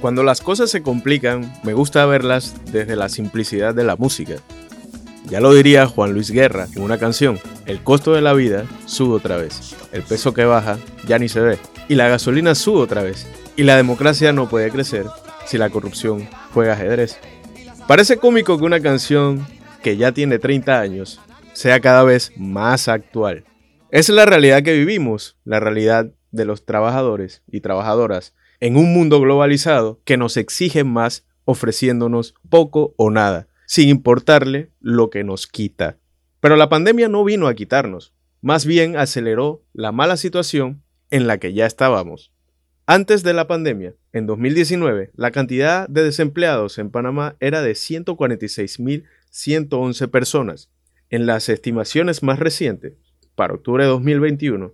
[0.00, 4.36] Cuando las cosas se complican, me gusta verlas desde la simplicidad de la música.
[5.28, 9.14] Ya lo diría Juan Luis Guerra en una canción, el costo de la vida sube
[9.14, 10.78] otra vez, el peso que baja
[11.08, 14.70] ya ni se ve, y la gasolina sube otra vez, y la democracia no puede
[14.70, 15.06] crecer
[15.46, 17.18] si la corrupción juega ajedrez.
[17.88, 19.44] Parece cómico que una canción
[19.82, 21.20] que ya tiene 30 años
[21.54, 23.44] sea cada vez más actual.
[23.90, 29.20] Es la realidad que vivimos, la realidad de los trabajadores y trabajadoras en un mundo
[29.20, 35.98] globalizado que nos exige más ofreciéndonos poco o nada, sin importarle lo que nos quita.
[36.40, 41.38] Pero la pandemia no vino a quitarnos, más bien aceleró la mala situación en la
[41.38, 42.32] que ya estábamos.
[42.86, 50.08] Antes de la pandemia, en 2019, la cantidad de desempleados en Panamá era de 146.111
[50.08, 50.70] personas.
[51.10, 52.92] En las estimaciones más recientes,
[53.34, 54.72] para octubre de 2021,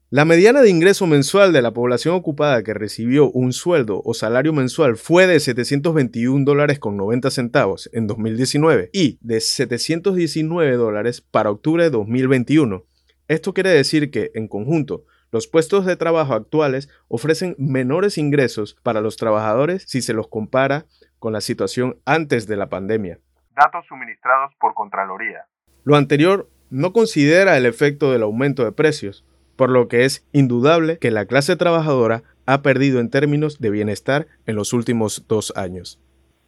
[0.10, 4.54] La mediana de ingreso mensual de la población ocupada que recibió un sueldo o salario
[4.54, 11.52] mensual fue de 721 dólares con 90 centavos en 2019 y de 719 dólares para
[11.52, 12.86] octubre de 2021.
[13.28, 19.02] Esto quiere decir que, en conjunto, los puestos de trabajo actuales ofrecen menores ingresos para
[19.02, 20.86] los trabajadores si se los compara
[21.20, 23.20] con la situación antes de la pandemia.
[23.54, 25.48] Datos suministrados por Contraloría.
[25.84, 29.26] Lo anterior no considera el efecto del aumento de precios,
[29.58, 34.28] por lo que es indudable que la clase trabajadora ha perdido en términos de bienestar
[34.46, 36.00] en los últimos dos años.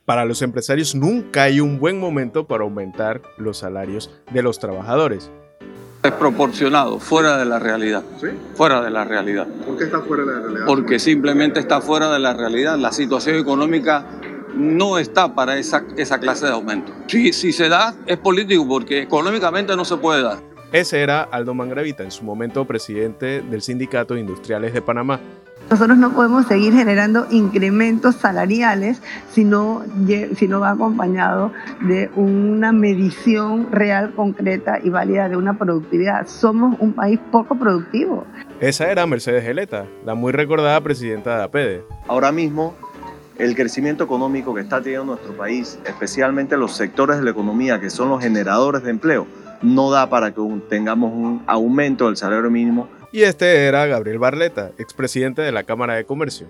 [0.05, 5.29] Para los empresarios nunca hay un buen momento para aumentar los salarios de los trabajadores.
[6.01, 8.03] Es proporcionado, fuera de la realidad.
[8.21, 8.27] ¿Sí?
[8.55, 9.45] Fuera de la realidad.
[9.65, 10.65] ¿Por qué está fuera de la realidad?
[10.65, 12.77] Porque simplemente está fuera de la realidad.
[12.77, 14.05] La situación económica
[14.55, 16.93] no está para esa, esa clase de aumento.
[17.07, 20.48] Si, si se da, es político, porque económicamente no se puede dar.
[20.71, 25.19] Ese era Aldo Mangravita, en su momento presidente del Sindicato de Industriales de Panamá.
[25.71, 29.83] Nosotros no podemos seguir generando incrementos salariales si no,
[30.35, 36.27] si no va acompañado de una medición real, concreta y válida de una productividad.
[36.27, 38.25] Somos un país poco productivo.
[38.59, 41.83] Esa era Mercedes Geleta, la muy recordada presidenta de APEDE.
[42.07, 42.75] Ahora mismo,
[43.39, 47.89] el crecimiento económico que está teniendo nuestro país, especialmente los sectores de la economía que
[47.89, 49.25] son los generadores de empleo,
[49.61, 52.89] no da para que tengamos un aumento del salario mínimo.
[53.11, 56.47] Y este era Gabriel Barleta, expresidente de la Cámara de Comercio.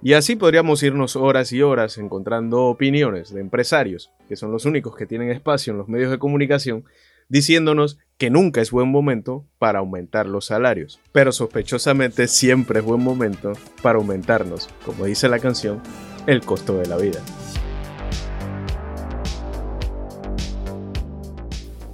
[0.00, 4.96] Y así podríamos irnos horas y horas encontrando opiniones de empresarios, que son los únicos
[4.96, 6.84] que tienen espacio en los medios de comunicación,
[7.28, 13.02] diciéndonos que nunca es buen momento para aumentar los salarios, pero sospechosamente siempre es buen
[13.02, 13.52] momento
[13.82, 15.82] para aumentarnos, como dice la canción,
[16.26, 17.20] el costo de la vida.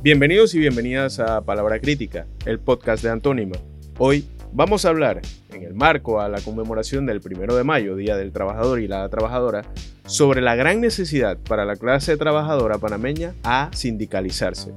[0.05, 3.57] Bienvenidos y bienvenidas a Palabra Crítica, el podcast de Antónima.
[3.97, 8.15] Hoy vamos a hablar, en el marco a la conmemoración del primero de mayo, Día
[8.15, 9.63] del Trabajador y la Trabajadora,
[10.05, 14.75] sobre la gran necesidad para la clase trabajadora panameña a sindicalizarse.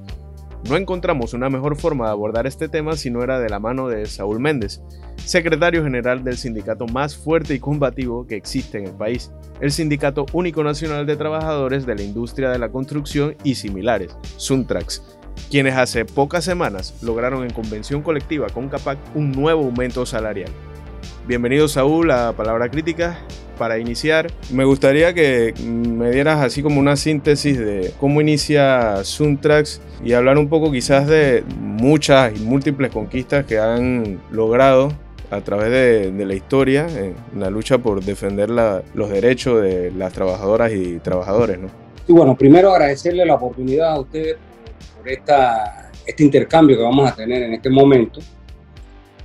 [0.70, 3.90] No encontramos una mejor forma de abordar este tema si no era de la mano
[3.90, 4.82] de Saúl Méndez,
[5.18, 10.26] secretario general del sindicato más fuerte y combativo que existe en el país, el Sindicato
[10.34, 15.17] Único Nacional de Trabajadores de la Industria de la Construcción y similares, Suntrax,
[15.50, 20.52] quienes hace pocas semanas lograron en convención colectiva con CAPAC un nuevo aumento salarial.
[21.28, 23.20] Bienvenido Saúl a Palabra Crítica.
[23.58, 29.82] Para iniciar, me gustaría que me dieras así como una síntesis de cómo inicia Suntrax
[30.04, 34.94] y hablar un poco quizás de muchas y múltiples conquistas que han logrado
[35.32, 40.72] a través de, la historia en la lucha por defender los derechos de las trabajadoras
[40.72, 41.60] y trabajadores.
[41.60, 41.68] ¿no?
[42.08, 44.38] Y bueno, primero agradecerle la oportunidad a usted por
[45.10, 48.20] esta, este intercambio que vamos a tener en este momento.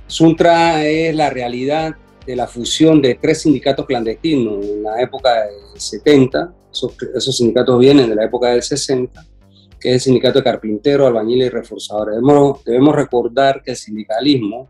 [0.07, 1.95] Suntra es la realidad
[2.25, 7.79] de la fusión de tres sindicatos clandestinos en la época del 70, esos, esos sindicatos
[7.79, 9.25] vienen de la época del 60,
[9.79, 12.15] que es el sindicato de carpinteros, albañiles y reforzadores.
[12.15, 14.69] Debemos, debemos recordar que el sindicalismo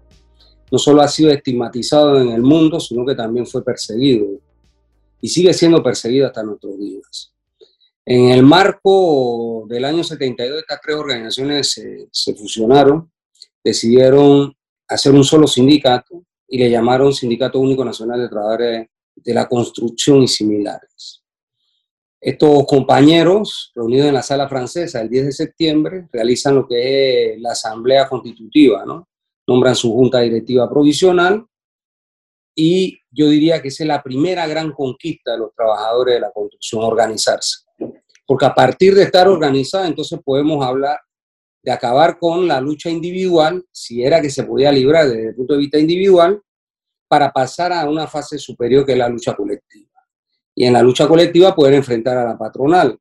[0.72, 4.26] no solo ha sido estigmatizado en el mundo, sino que también fue perseguido
[5.22, 7.33] y sigue siendo perseguido hasta nuestros días.
[8.06, 11.72] En el marco del año 72, estas tres organizaciones
[12.12, 13.10] se, fusionaron,
[13.64, 14.54] decidieron
[14.90, 20.22] hacer un solo sindicato y le llamaron Sindicato Único Nacional de Trabajadores de la Construcción
[20.22, 21.24] y similares.
[22.20, 27.42] Estos compañeros, reunidos en la sala francesa el 10 de septiembre, realizan lo que es
[27.42, 29.08] la asamblea constitutiva, ¿no?
[29.48, 31.46] Nombran su junta directiva provisional
[32.56, 36.32] y yo diría que esa es la primera gran conquista de los trabajadores de la
[36.32, 37.63] construcción, organizarse.
[38.26, 41.00] Porque a partir de estar organizada, entonces podemos hablar
[41.62, 45.54] de acabar con la lucha individual, si era que se podía librar desde el punto
[45.54, 46.42] de vista individual,
[47.08, 49.94] para pasar a una fase superior que es la lucha colectiva
[50.56, 52.98] y en la lucha colectiva poder enfrentar a la patronal.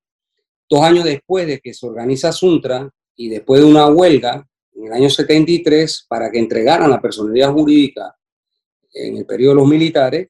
[0.69, 4.92] Dos años después de que se organiza Suntra y después de una huelga en el
[4.92, 8.16] año 73 para que entregaran la personalidad jurídica
[8.94, 10.28] en el periodo de los militares,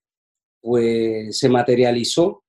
[0.60, 2.41] pues se materializó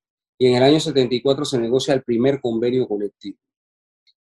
[0.43, 3.37] y en el año 74 se negocia el primer convenio colectivo,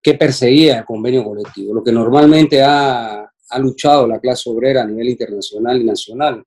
[0.02, 4.84] que perseguía el convenio colectivo, lo que normalmente ha, ha luchado la clase obrera a
[4.84, 6.44] nivel internacional y nacional,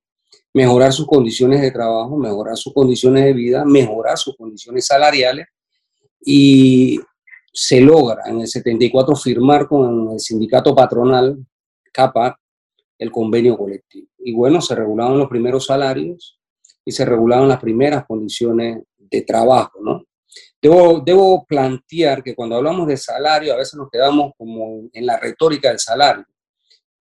[0.54, 5.48] mejorar sus condiciones de trabajo, mejorar sus condiciones de vida, mejorar sus condiciones salariales
[6.20, 7.00] y
[7.54, 11.38] se logra en el 74 firmar con el sindicato patronal
[11.94, 12.38] CAPA
[13.00, 14.10] el convenio colectivo.
[14.18, 16.42] Y bueno, se regulaban los primeros salarios
[16.84, 20.06] y se regulaban las primeras condiciones de trabajo, ¿no?
[20.62, 25.20] Debo, debo plantear que cuando hablamos de salario a veces nos quedamos como en la
[25.20, 26.26] retórica del salario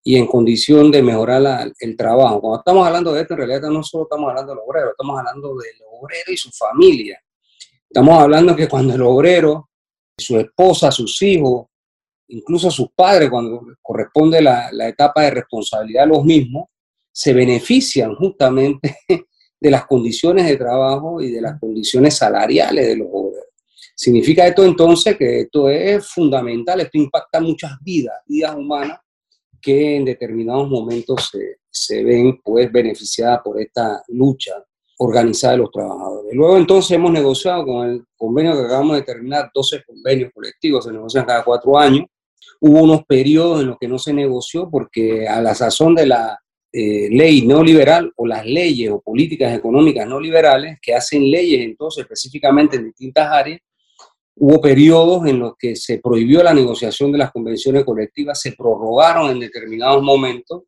[0.02, 2.40] y en condición de mejorar el trabajo.
[2.40, 5.48] Cuando estamos hablando de esto, en realidad no solo estamos hablando del obrero, estamos hablando
[5.56, 7.22] del obrero y su familia.
[7.88, 9.68] Estamos hablando que cuando el obrero,
[10.16, 11.66] su esposa, sus hijos,
[12.28, 16.68] incluso sus padres, cuando corresponde la, la etapa de responsabilidad los mismos,
[17.12, 18.96] se benefician justamente
[19.60, 23.46] de las condiciones de trabajo y de las condiciones salariales de los obreros.
[23.94, 28.98] Significa esto entonces que esto es fundamental, esto impacta muchas vidas, vidas humanas,
[29.60, 34.52] que en determinados momentos se, se ven pues beneficiadas por esta lucha
[34.98, 36.34] organizada de los trabajadores.
[36.34, 40.92] Luego entonces hemos negociado con el convenio que acabamos de terminar, 12 convenios colectivos, se
[40.92, 42.04] negocian cada cuatro años.
[42.60, 46.38] Hubo unos periodos en los que no se negoció porque a la sazón de la
[46.72, 52.02] eh, ley neoliberal o las leyes o políticas económicas no liberales que hacen leyes entonces
[52.02, 53.60] específicamente en distintas áreas,
[54.42, 59.30] Hubo periodos en los que se prohibió la negociación de las convenciones colectivas, se prorrogaron
[59.30, 60.62] en determinados momentos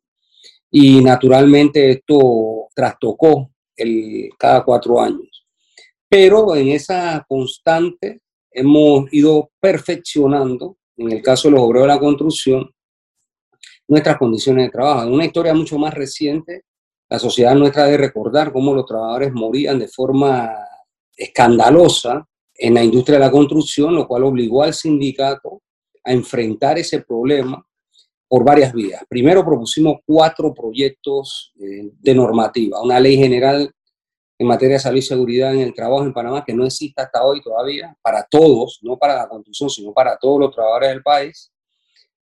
[0.69, 5.47] y naturalmente esto trastocó el, cada cuatro años.
[6.07, 8.21] Pero en esa constante
[8.51, 12.69] hemos ido perfeccionando, en el caso de los obreros de la construcción,
[13.93, 15.03] nuestras condiciones de trabajo.
[15.03, 16.63] En una historia mucho más reciente,
[17.09, 20.51] la sociedad nuestra debe recordar cómo los trabajadores morían de forma
[21.15, 25.61] escandalosa en la industria de la construcción, lo cual obligó al sindicato
[26.03, 27.63] a enfrentar ese problema
[28.27, 29.03] por varias vías.
[29.07, 33.71] Primero propusimos cuatro proyectos eh, de normativa, una ley general
[34.39, 37.23] en materia de salud y seguridad en el trabajo en Panamá que no existe hasta
[37.23, 41.52] hoy todavía, para todos, no para la construcción, sino para todos los trabajadores del país.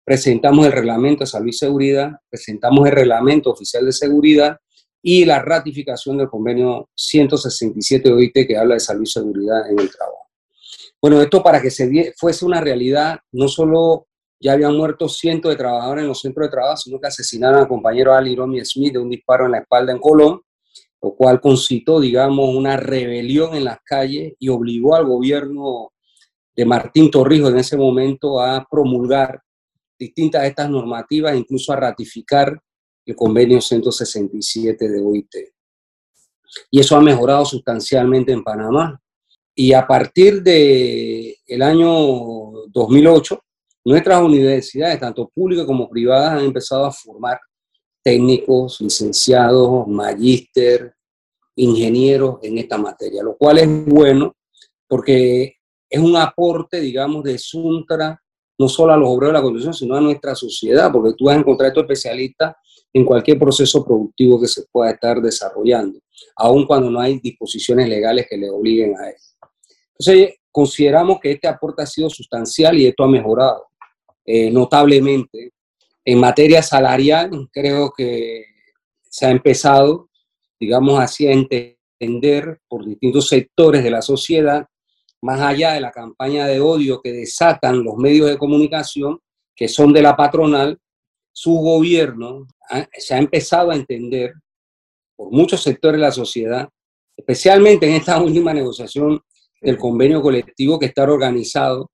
[0.03, 4.57] Presentamos el reglamento de salud y seguridad, presentamos el reglamento oficial de seguridad
[5.01, 9.79] y la ratificación del convenio 167 de OIT que habla de salud y seguridad en
[9.79, 10.29] el trabajo.
[11.01, 14.07] Bueno, esto para que se fuese una realidad, no solo
[14.39, 17.67] ya habían muerto cientos de trabajadores en los centros de trabajo, sino que asesinaron al
[17.67, 20.41] compañero Ali Romy Smith de un disparo en la espalda en Colón,
[21.01, 25.91] lo cual concitó, digamos, una rebelión en las calles y obligó al gobierno
[26.55, 29.41] de Martín Torrijos en ese momento a promulgar
[30.01, 32.59] distintas de estas normativas, incluso a ratificar
[33.05, 35.35] el convenio 167 de OIT.
[36.71, 38.99] Y eso ha mejorado sustancialmente en Panamá.
[39.55, 43.39] Y a partir del el año 2008,
[43.85, 47.39] nuestras universidades, tanto públicas como privadas, han empezado a formar
[48.03, 50.95] técnicos, licenciados, magíster,
[51.55, 54.35] ingenieros en esta materia, lo cual es bueno
[54.87, 55.55] porque
[55.89, 58.20] es un aporte, digamos, de Suntra,
[58.61, 61.35] no solo a los obreros de la construcción, sino a nuestra sociedad, porque tú vas
[61.35, 62.55] a encontrar estos especialistas
[62.93, 65.99] en cualquier proceso productivo que se pueda estar desarrollando,
[66.35, 69.33] aun cuando no hay disposiciones legales que le obliguen a eso.
[69.97, 73.65] Entonces, consideramos que este aporte ha sido sustancial y esto ha mejorado
[74.25, 75.53] eh, notablemente.
[76.05, 78.45] En materia salarial, creo que
[79.09, 80.09] se ha empezado,
[80.59, 84.67] digamos así, a entender por distintos sectores de la sociedad,
[85.21, 89.19] más allá de la campaña de odio que desatan los medios de comunicación,
[89.55, 90.79] que son de la patronal,
[91.31, 92.47] su gobierno
[92.97, 94.33] se ha empezado a entender
[95.15, 96.67] por muchos sectores de la sociedad,
[97.15, 99.21] especialmente en esta última negociación
[99.61, 101.91] del convenio colectivo que está organizado,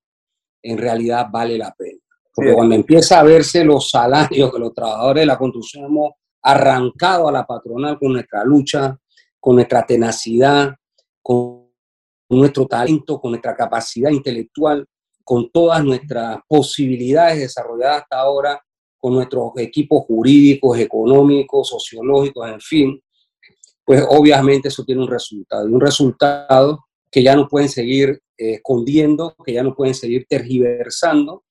[0.62, 2.00] en realidad vale la pena.
[2.34, 7.28] Porque cuando empieza a verse los salarios que los trabajadores de la construcción hemos arrancado
[7.28, 8.96] a la patronal con nuestra lucha,
[9.40, 10.74] con nuestra tenacidad,
[11.20, 11.67] con
[12.36, 14.86] nuestro talento, con nuestra capacidad intelectual,
[15.24, 18.60] con todas nuestras posibilidades desarrolladas hasta ahora,
[18.98, 23.02] con nuestros equipos jurídicos, económicos, sociológicos, en fin,
[23.84, 25.68] pues obviamente eso tiene un resultado.
[25.68, 30.26] Y un resultado que ya no pueden seguir eh, escondiendo, que ya no pueden seguir
[30.28, 31.44] tergiversando.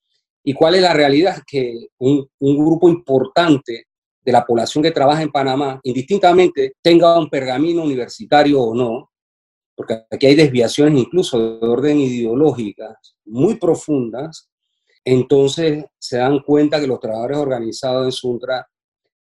[0.44, 1.42] ¿Y cuál es la realidad?
[1.46, 3.88] Que un, un grupo importante
[4.22, 9.10] de la población que trabaja en Panamá, indistintamente tenga un pergamino universitario o no,
[9.78, 14.50] porque aquí hay desviaciones incluso de orden ideológicas muy profundas,
[15.06, 18.68] entonces se dan cuenta que los trabajadores organizados en Suntra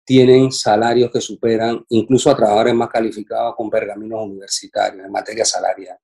[0.06, 5.98] tienen salarios que superan incluso a trabajadores más calificados con pergaminos universitarios en materia salarial.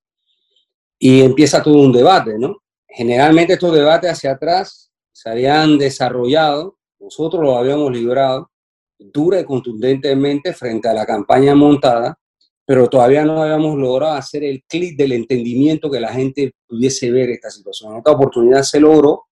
[0.99, 2.57] Y empieza todo un debate, ¿no?
[2.89, 8.51] Generalmente estos debates hacia atrás se habían desarrollado, nosotros los habíamos librado
[8.99, 12.19] dura y contundentemente frente a la campaña montada,
[12.65, 17.29] pero todavía no habíamos logrado hacer el clic del entendimiento que la gente pudiese ver
[17.29, 17.91] esta situación.
[17.91, 19.25] En esta oportunidad se logró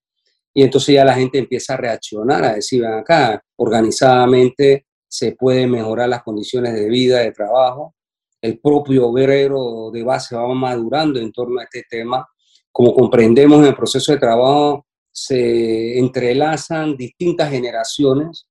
[0.53, 5.71] y entonces ya la gente empieza a reaccionar, a decir, ven acá, organizadamente se pueden
[5.71, 7.95] mejorar las condiciones de vida, de trabajo.
[8.41, 12.27] El propio obrero de base va madurando en torno a este tema.
[12.71, 18.47] Como comprendemos en el proceso de trabajo, se entrelazan distintas generaciones.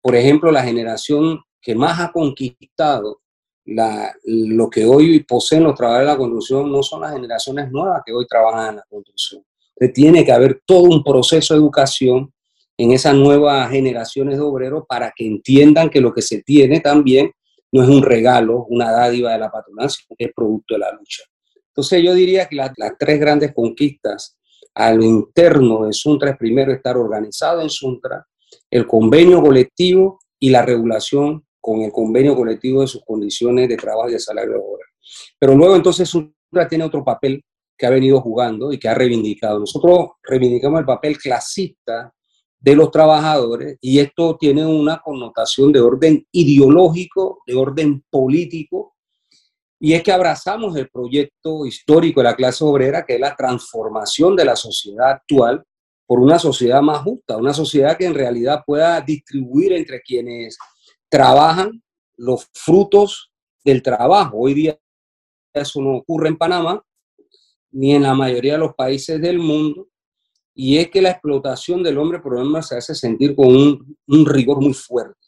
[0.00, 3.20] Por ejemplo, la generación que más ha conquistado
[3.66, 8.02] la, lo que hoy poseen los trabajadores de la construcción no son las generaciones nuevas
[8.04, 9.42] que hoy trabajan en la construcción
[9.88, 12.32] tiene que haber todo un proceso de educación
[12.76, 17.32] en esas nuevas generaciones de obreros para que entiendan que lo que se tiene también
[17.72, 20.92] no es un regalo, una dádiva de la patronal, sino que es producto de la
[20.92, 21.22] lucha.
[21.68, 24.36] Entonces yo diría que las tres grandes conquistas
[24.74, 28.26] a lo interno de Suntra es primero estar organizado en Suntra,
[28.70, 34.08] el convenio colectivo y la regulación con el convenio colectivo de sus condiciones de trabajo
[34.08, 34.84] y de salario obra.
[35.38, 37.42] Pero luego entonces Suntra tiene otro papel
[37.76, 39.58] que ha venido jugando y que ha reivindicado.
[39.58, 42.12] Nosotros reivindicamos el papel clasista
[42.58, 48.94] de los trabajadores y esto tiene una connotación de orden ideológico, de orden político,
[49.82, 54.36] y es que abrazamos el proyecto histórico de la clase obrera, que es la transformación
[54.36, 55.64] de la sociedad actual
[56.06, 60.58] por una sociedad más justa, una sociedad que en realidad pueda distribuir entre quienes
[61.10, 61.82] trabajan
[62.16, 63.30] los frutos
[63.64, 64.38] del trabajo.
[64.38, 64.78] Hoy día
[65.52, 66.82] eso no ocurre en Panamá,
[67.72, 69.88] ni en la mayoría de los países del mundo,
[70.54, 73.48] y es que la explotación del hombre por el se hace sentir con
[74.06, 75.18] un, rigor muy fuerte.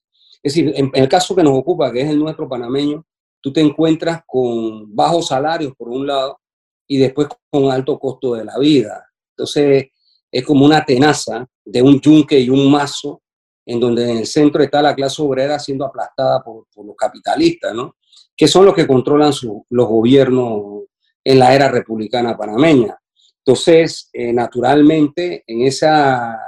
[0.42, 3.04] Es decir, en, el caso que nos ocupa, que es el nuestro panameño,
[3.40, 6.38] tú te encuentras con bajos salarios por un lado
[6.86, 9.06] y después con alto costo de la vida.
[9.30, 9.86] Entonces,
[10.30, 13.21] es como una tenaza de un yunque y un mazo
[13.64, 17.96] en donde en el centro está la clase obrera siendo aplastada por, los capitalistas, ¿no?
[18.36, 19.32] Que son los que controlan
[19.70, 20.84] los gobiernos
[21.24, 22.98] en la era republicana panameña.
[23.38, 26.38] Entonces, eh, naturalmente, en esa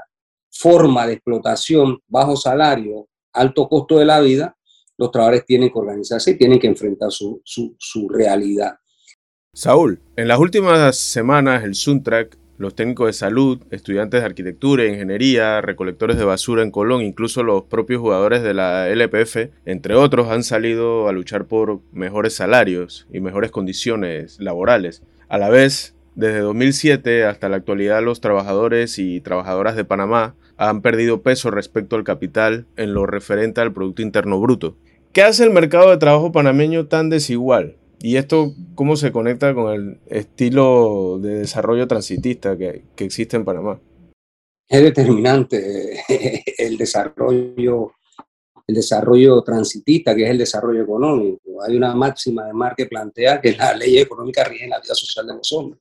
[0.51, 4.57] forma de explotación, bajo salario, alto costo de la vida,
[4.97, 8.77] los trabajadores tienen que organizarse y tienen que enfrentar su, su realidad.
[9.53, 15.61] Saúl, en las últimas semanas el Suntrack los técnicos de salud, estudiantes de arquitectura, ingeniería,
[15.61, 20.45] recolectores de basura en Colón, incluso los propios jugadores de la LPF, entre otros, han
[20.45, 25.03] salido a luchar por mejores salarios y mejores condiciones laborales.
[25.29, 30.81] A la vez, desde 2007 hasta la actualidad, los trabajadores y trabajadoras de Panamá han
[30.81, 34.77] perdido peso respecto al capital en lo referente al Producto Interno Bruto.
[35.13, 37.77] ¿Qué hace el mercado de trabajo panameño tan desigual?
[38.01, 43.45] ¿Y esto cómo se conecta con el estilo de desarrollo transitista que, que existe en
[43.45, 43.81] Panamá?
[44.69, 46.03] Es determinante
[46.59, 47.93] el desarrollo,
[48.67, 51.63] el desarrollo transitista, que es el desarrollo económico.
[51.63, 55.27] Hay una máxima de Mar que plantea que la ley económica rige la vida social
[55.27, 55.81] de los hombres.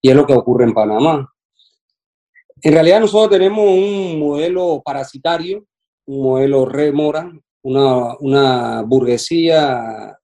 [0.00, 1.28] Y es lo que ocurre en Panamá.
[2.62, 5.64] En realidad nosotros tenemos un modelo parasitario,
[6.06, 10.18] un modelo remora, una, una burguesía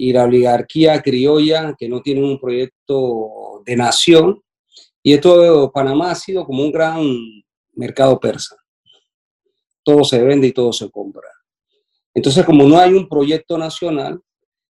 [0.00, 4.40] y la oligarquía criolla que no tienen un proyecto de nación.
[5.02, 7.02] Y esto Panamá ha sido como un gran
[7.74, 8.56] mercado persa.
[9.82, 11.28] Todo se vende y todo se compra.
[12.14, 14.20] Entonces, como no hay un proyecto nacional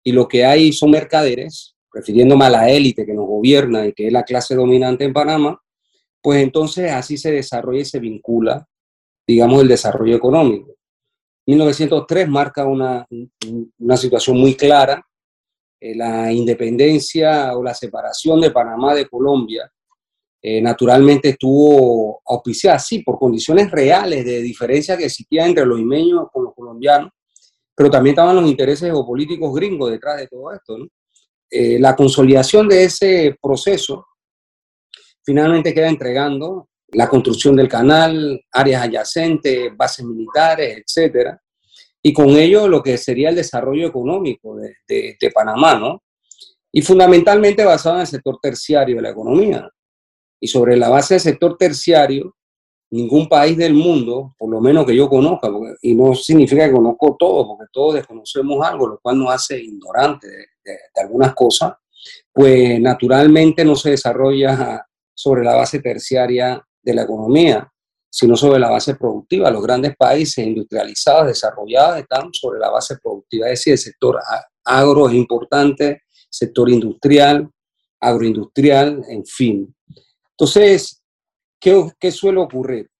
[0.02, 4.08] y lo que hay son mercaderes, refiriéndome a la élite que nos gobierna y que
[4.08, 5.62] es la clase dominante en Panamá,
[6.20, 8.66] pues entonces así se desarrolla y se vincula,
[9.24, 10.74] digamos, el desarrollo económico.
[11.46, 13.06] 1903 marca una,
[13.78, 15.04] una situación muy clara
[15.84, 19.68] eh, la independencia o la separación de Panamá de Colombia,
[20.40, 26.26] eh, naturalmente estuvo auspiciada, sí, por condiciones reales de diferencia que existía entre los imeños
[26.32, 27.10] con los colombianos,
[27.74, 30.76] pero también estaban los intereses geopolíticos gringos detrás de todo esto.
[31.50, 34.06] Eh, la consolidación de ese proceso
[35.24, 41.41] finalmente queda entregando la construcción del canal, áreas adyacentes, bases militares, etcétera,
[42.02, 46.02] y con ello lo que sería el desarrollo económico de, de, Panamá, ¿no?
[46.72, 49.68] Y fundamentalmente basado en el sector terciario de la economía.
[50.40, 52.34] Y sobre la base del sector terciario,
[52.90, 55.48] ningún país del mundo, por lo menos que yo conozca,
[55.80, 60.30] y no significa que conozco todo, porque todos desconocemos algo, lo cual nos hace ignorantes
[60.30, 61.74] de, de algunas cosas,
[62.32, 67.72] pues naturalmente no se desarrolla sobre la base terciaria de la economía,
[68.14, 69.50] sino sobre la base productiva.
[69.50, 73.46] Los grandes países industrializados, desarrollados, están sobre la base productiva.
[73.46, 74.20] Es decir, el sector
[74.64, 77.48] agro es importante, sector industrial,
[77.98, 79.74] agroindustrial, en fin.
[80.32, 81.02] Entonces,
[81.58, 82.90] ¿qué, qué suele ocurrir?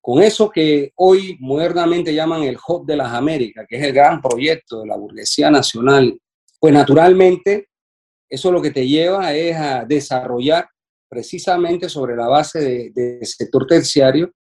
[0.00, 4.22] Con eso que hoy modernamente llaman el Hub de las Américas, que es el gran
[4.22, 6.18] proyecto de la burguesía nacional,
[6.58, 7.68] pues naturalmente
[8.30, 10.66] eso lo que te lleva es a desarrollar
[11.06, 14.32] precisamente sobre la base del sector terciario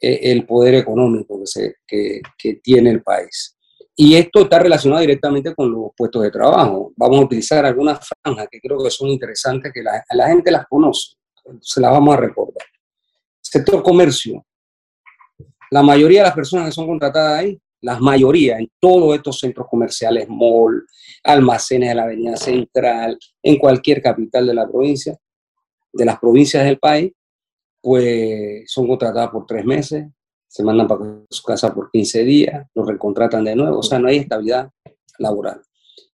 [0.00, 2.20] el poder económico que, se, que,
[2.62, 3.56] tiene el país.
[3.94, 6.92] Y esto está relacionado directamente con los puestos de trabajo.
[6.96, 10.66] Vamos a utilizar algunas franjas que creo que son interesantes, que la, la gente las
[10.66, 11.16] conoce,
[11.60, 12.66] se las vamos a recordar.
[13.40, 14.44] Sector comercio.
[15.70, 19.66] La mayoría de las personas que son contratadas ahí, la mayoría en todos estos centros
[19.68, 20.84] comerciales, mall,
[21.24, 25.16] almacenes de la Avenida Central, en cualquier capital de la provincia,
[25.92, 27.12] de las provincias del país,
[27.86, 30.08] pues son contratadas por tres meses,
[30.48, 34.08] se mandan para su casa por 15 días, los recontratan de nuevo, o sea, no
[34.08, 34.72] hay estabilidad
[35.20, 35.62] laboral.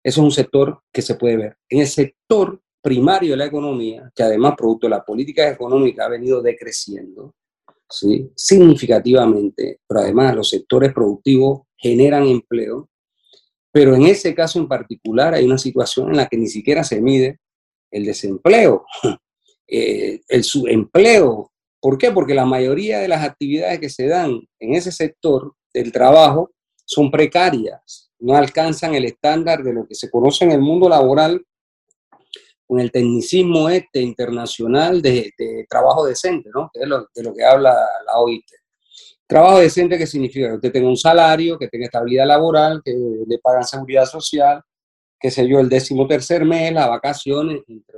[0.03, 1.57] Eso es un sector que se puede ver.
[1.69, 6.09] En el sector primario de la economía, que además producto de la política económica ha
[6.09, 7.35] venido decreciendo
[7.89, 8.29] ¿sí?
[8.35, 12.89] significativamente, pero además los sectores productivos generan empleo,
[13.71, 16.99] pero en ese caso en particular hay una situación en la que ni siquiera se
[16.99, 17.39] mide
[17.91, 18.83] el desempleo,
[19.69, 21.47] eh, el subempleo,
[21.81, 22.11] ¿Por qué?
[22.11, 26.51] Porque la mayoría de las actividades que se dan en ese sector del trabajo
[26.85, 31.43] son precarias, no alcanzan el estándar de lo que se conoce en el mundo laboral
[32.67, 35.33] con el tecnicismo este internacional de,
[35.67, 36.69] trabajo decente, ¿no?
[36.73, 37.73] que es lo, de lo que habla
[38.05, 38.45] la OIT.
[39.27, 40.49] Trabajo decente, ¿qué significa?
[40.49, 42.93] Que usted tenga un salario, que tenga estabilidad laboral, que
[43.27, 44.61] le pagan seguridad social,
[45.19, 47.90] que sé yo, el décimo tercer mes, las vacaciones, beneficios.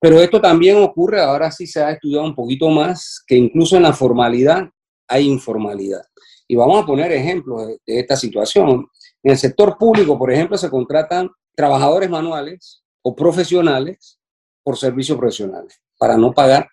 [0.00, 3.82] Pero esto también ocurre, ahora sí se ha estudiado un poquito más, que incluso en
[3.82, 4.68] la formalidad
[5.08, 6.02] hay informalidad.
[6.46, 8.88] Y vamos a poner ejemplos de, esta situación.
[9.22, 14.20] En el sector público, por ejemplo, se contratan trabajadores manuales o profesionales
[14.62, 16.68] por servicios profesionales para no pagar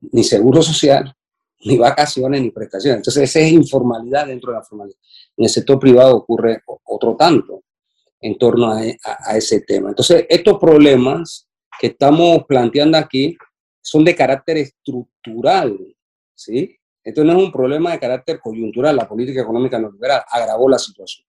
[0.00, 1.14] ni seguro social,
[1.66, 2.98] ni vacaciones, ni prestaciones.
[2.98, 4.98] Entonces, esa es informalidad dentro de la formalidad.
[5.36, 7.62] En el sector privado ocurre otro tanto
[8.20, 9.90] en torno a, a ese tema.
[9.90, 11.46] Entonces, estos problemas
[11.80, 13.36] que estamos planteando aquí
[13.80, 15.78] son de carácter estructural,
[16.34, 16.76] ¿sí?
[17.02, 21.26] Esto no es un problema de carácter coyuntural, la política económica neoliberal agravó la situación,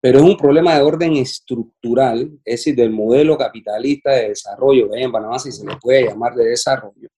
[0.00, 5.12] pero es un problema de orden estructural, es decir, del modelo capitalista de desarrollo en
[5.12, 7.08] Panamá, si se le puede llamar de desarrollo.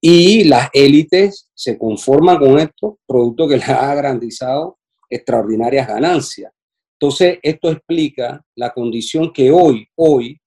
[0.00, 6.52] Y las élites se conforman con esto, producto que les ha garantizado extraordinarias ganancias.
[6.98, 10.38] Entonces, esto explica la condición que hoy, hoy,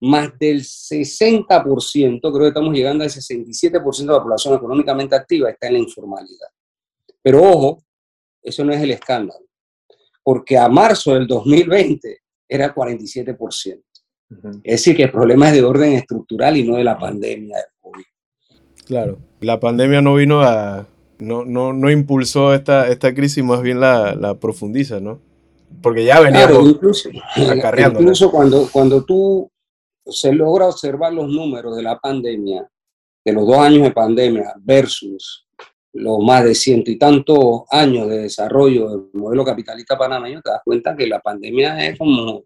[0.00, 5.66] más del 60%, creo que estamos llegando al 67% de la población económicamente activa está
[5.66, 6.48] en la informalidad.
[7.22, 7.82] Pero ojo,
[8.42, 9.44] eso no es el escándalo,
[10.22, 13.82] porque a marzo del 2020 era 47%.
[14.62, 17.66] Es decir, que el problema es de orden estructural y no de la pandemia del
[17.80, 18.04] COVID.
[18.86, 20.86] Claro, la pandemia no vino a,
[21.18, 25.20] no, no, no impulsó esta, esta crisis, más bien la, la profundiza, ¿no?
[25.82, 29.50] Porque ya venía claro, incluso, incluso cuando, cuando tú
[30.10, 32.68] se logra observar los números de la pandemia,
[33.24, 35.46] de los dos años de pandemia versus
[35.92, 40.60] los más de ciento y tantos años de desarrollo del modelo capitalista panameño, te das
[40.64, 42.44] cuenta que la pandemia es como,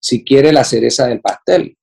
[0.00, 1.76] si quiere, la cereza del pastel.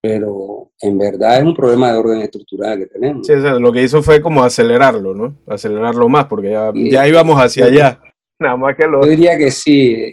[0.00, 3.26] Pero en verdad es un problema de orden estructural que tenemos.
[3.26, 5.38] Sí, lo que hizo fue como acelerarlo, ¿no?
[5.46, 8.00] Acelerarlo más, porque ya, ya íbamos hacia allá.
[8.38, 9.02] Nada más que lo...
[9.02, 10.12] Yo diría que sí.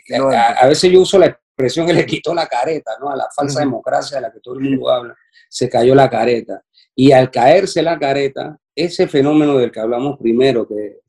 [0.61, 3.09] A, veces yo uso la expresión que le quitó la careta, ¿no?
[3.09, 5.15] A la falsa democracia de la que todo el mundo habla.
[5.49, 6.63] Se cayó la careta.
[6.95, 10.99] Y al caerse la careta, ese fenómeno del que hablamos primero, que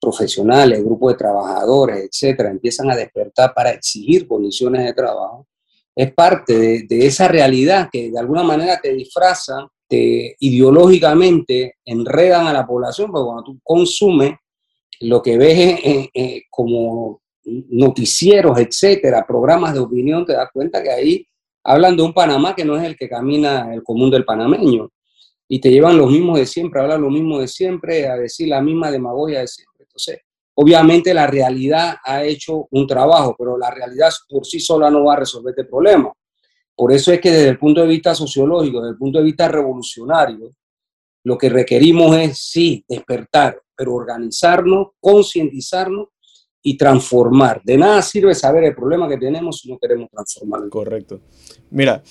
[0.00, 5.46] profesionales, grupos de trabajadores, etcétera, empiezan a despertar para exigir condiciones de trabajo,
[5.94, 12.52] es parte de, esa realidad que de alguna manera te disfrazan, te ideológicamente enredan a
[12.52, 14.34] la población, porque cuando tú consumes,
[15.00, 15.80] lo que ves
[16.50, 21.26] como noticieros, etcétera, programas de opinión, te das cuenta que ahí
[21.62, 24.90] hablan de un Panamá que no es el que camina el común del panameño
[25.48, 28.48] y te llevan los mismos de siempre, a hablar lo mismo de siempre, a decir
[28.48, 29.84] la misma demagogia de siempre.
[29.84, 30.18] Entonces,
[30.54, 35.14] obviamente la realidad ha hecho un trabajo, pero la realidad por sí sola no va
[35.14, 36.12] a resolver este problema.
[36.74, 39.48] Por eso es que desde el punto de vista sociológico, desde el punto de vista
[39.48, 40.52] revolucionario,
[41.24, 46.08] lo que requerimos es, sí, despertar, pero organizarnos, concientizarnos
[46.68, 47.62] y transformar.
[47.62, 50.68] De nada sirve saber el problema que tenemos si no queremos transformarlo.
[50.68, 51.20] Correcto.
[51.70, 52.02] Mira,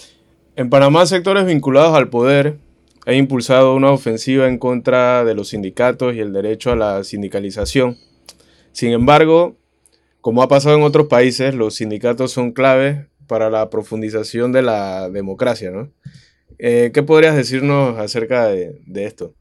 [0.55, 2.57] en Panamá sectores vinculados al poder
[3.05, 7.97] ha impulsado una ofensiva en contra de los sindicatos y el derecho a la sindicalización.
[8.71, 9.57] Sin embargo,
[10.21, 15.09] como ha pasado en otros países, los sindicatos son claves para la profundización de la
[15.09, 15.91] democracia, ¿no?
[16.59, 19.33] Eh, ¿Qué podrías decirnos acerca de, esto?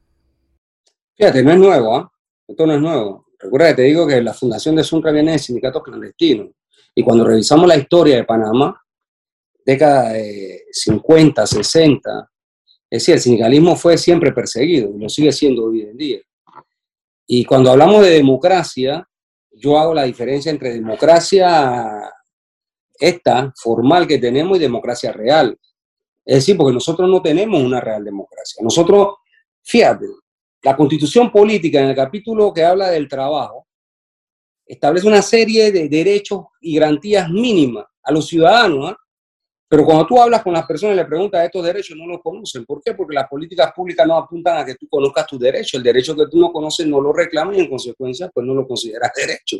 [1.14, 2.10] Fíjate, no es nuevo, ¿ah?
[2.48, 3.24] Esto no es nuevo.
[3.44, 6.48] Recuerda que te digo que la fundación de Sunra viene de sindicatos clandestinos.
[6.94, 8.82] Y cuando revisamos la historia de Panamá,
[9.66, 12.30] década de 50, 60,
[12.88, 16.20] es decir, el sindicalismo fue siempre perseguido y lo sigue siendo hoy en día.
[17.26, 19.06] Y cuando hablamos de democracia,
[19.50, 22.10] yo hago la diferencia entre democracia
[22.98, 25.58] esta, formal que tenemos, y democracia real.
[26.24, 28.62] Es decir, porque nosotros no tenemos una real democracia.
[28.64, 29.16] Nosotros,
[29.62, 30.06] fíjate,
[30.64, 33.66] la constitución política en el capítulo que habla del trabajo
[34.66, 38.92] establece una serie de derechos y garantías mínimas a los ciudadanos.
[38.92, 38.96] ¿ah?
[39.68, 42.64] Pero cuando tú hablas con las personas y le preguntas estos derechos, no los conocen.
[42.64, 42.94] ¿Por qué?
[42.94, 45.74] Porque las políticas públicas no apuntan a que tú conozcas tus derechos.
[45.74, 48.66] El derecho que tú no conoces no lo reclamas y en consecuencia pues no lo
[48.66, 49.58] consideras derecho.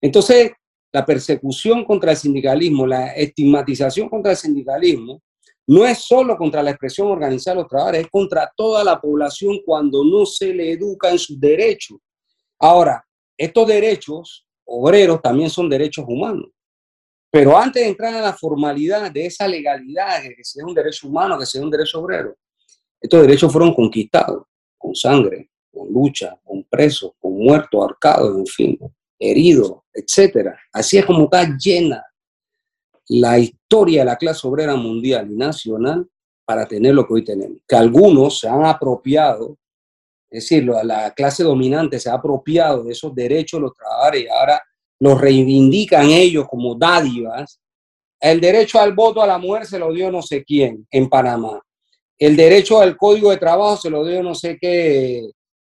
[0.00, 0.52] Entonces,
[0.92, 5.20] la persecución contra el sindicalismo, la estigmatización contra el sindicalismo,
[5.66, 9.60] no es solo contra la expresión organizada de los trabajadores, es contra toda la población
[9.64, 11.98] cuando no se le educa en sus derechos.
[12.58, 13.04] Ahora,
[13.36, 16.50] estos derechos obreros también son derechos humanos.
[17.30, 21.38] Pero antes de entrar a la formalidad de esa legalidad, que sea un derecho humano,
[21.38, 22.36] que sea un derecho obrero,
[23.00, 24.44] estos derechos fueron conquistados
[24.76, 28.78] con sangre, con lucha, con presos, con muertos, ahorcados, en fin,
[29.18, 30.50] heridos, etc.
[30.72, 32.04] Así es como está llena
[33.20, 36.06] la historia de la clase obrera mundial y nacional
[36.44, 37.58] para tener lo que hoy tenemos.
[37.68, 39.58] Que algunos se han apropiado,
[40.30, 44.28] es decir, la clase dominante se ha apropiado de esos derechos de los trabajadores y
[44.28, 44.62] ahora
[45.00, 47.60] los reivindican ellos como dádivas.
[48.18, 51.60] El derecho al voto a la mujer se lo dio no sé quién en Panamá.
[52.18, 55.28] El derecho al código de trabajo se lo dio no sé qué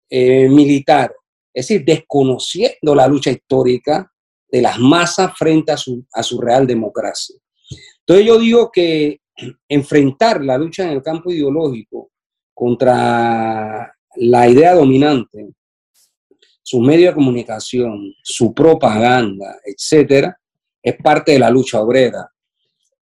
[0.09, 1.13] eh, militar.
[1.53, 4.11] Es decir, desconociendo la lucha histórica
[4.49, 7.35] de las masas frente a su, a su real democracia.
[7.99, 9.19] Entonces yo digo que
[9.69, 12.09] enfrentar la lucha en el campo ideológico
[12.53, 15.49] contra la idea dominante
[16.69, 20.37] su medio de comunicación, su propaganda, etcétera,
[20.83, 22.29] es parte de la lucha obrera.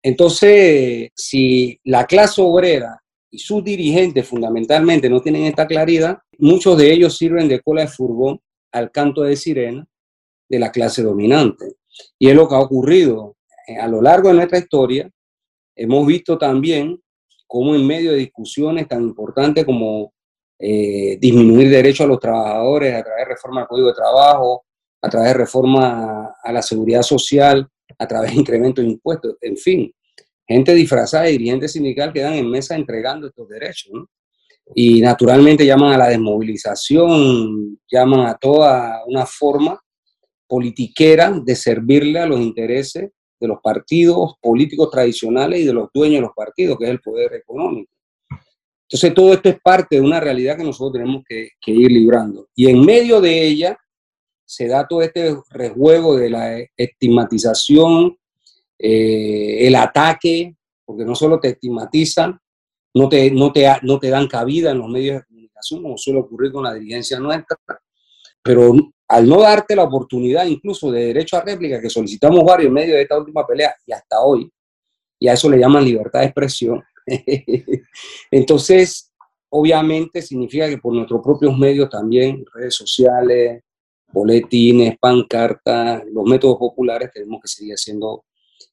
[0.01, 6.93] Entonces, si la clase obrera y sus dirigentes fundamentalmente no tienen esta claridad, muchos de
[6.93, 8.39] ellos sirven de cola de furgón
[8.71, 9.85] al canto de sirena
[10.49, 11.75] de la clase dominante.
[12.17, 15.09] Y es lo que ha ocurrido eh, a lo largo de nuestra historia.
[15.75, 16.99] Hemos visto también
[17.47, 20.13] cómo en medio de discusiones tan importantes como
[20.57, 24.65] eh, disminuir derechos a los trabajadores a través de reforma al Código de Trabajo,
[25.01, 29.55] a través de reforma a la seguridad social, a través de incremento de impuestos, en
[29.55, 29.93] fin,
[30.47, 33.91] gente disfrazada de dirigentes sindical quedan en mesa entregando estos derechos.
[34.75, 39.79] Y naturalmente llaman a la desmovilización, llaman a toda una forma
[40.49, 46.15] politiquera de servirle a los intereses de los partidos políticos tradicionales y de los dueños
[46.15, 47.91] de los partidos, que es el poder económico.
[48.81, 52.49] Entonces, todo esto es parte de una realidad que nosotros tenemos que, ir librando.
[52.55, 53.77] Y en medio de ella
[54.43, 58.17] se da todo este rejuego de la estigmatización,
[58.79, 62.39] eh, el ataque, porque no solo te estigmatizan,
[62.95, 66.21] no te, no, te, no te dan cabida en los medios de comunicación, como suele
[66.21, 67.57] ocurrir con la dirigencia nuestra,
[68.41, 68.73] pero
[69.09, 72.95] al no darte la oportunidad incluso de derecho a réplica que solicitamos varios en medio
[72.95, 74.49] de esta última pelea y hasta hoy,
[75.19, 76.83] y a eso le llaman libertad de expresión,
[78.31, 79.11] entonces
[79.49, 83.63] obviamente significa que por nuestros propios medios también, redes sociales,
[84.11, 88.25] boletines, pancartas, los métodos populares, tenemos que seguir haciendo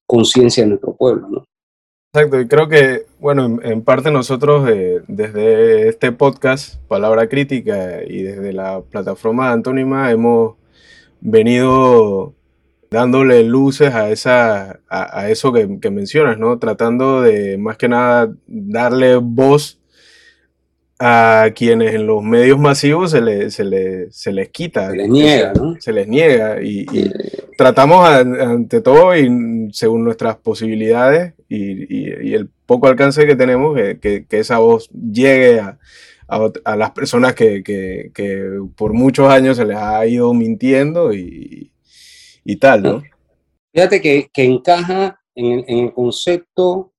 [0.05, 1.47] conciencia en nuestro pueblo, ¿no?
[2.17, 8.23] Exacto, y creo que, bueno, en, parte nosotros eh, desde este podcast, Palabra Crítica, y
[8.23, 10.55] desde la plataforma Antónima hemos
[11.21, 12.33] venido
[12.91, 16.59] dándole luces a, esa, a, eso que, que, mencionas, ¿no?
[16.59, 19.79] Tratando de, más que nada, darle voz
[20.99, 24.91] a quienes en los medios masivos se, le, se, le, se les quita.
[24.91, 25.77] Se les niega, ¿no?
[25.79, 26.63] Se les niega.
[26.63, 26.87] Y,
[27.57, 34.39] tratamos ante todo y según nuestras posibilidades y, el poco alcance que tenemos, que, que,
[34.39, 35.79] esa voz llegue a,
[36.29, 41.73] a, las personas que, que, por muchos años se les ha ido mintiendo y,
[42.45, 43.03] y tal, ¿no?
[43.73, 46.93] Fíjate que, encaja en, en el concepto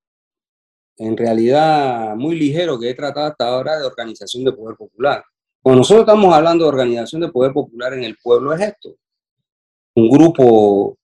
[0.98, 5.24] en realidad muy ligero que he tratado hasta ahora de organización de poder popular.
[5.62, 8.96] Cuando nosotros estamos hablando de organización de poder popular en el pueblo es esto.
[9.96, 10.98] Un grupo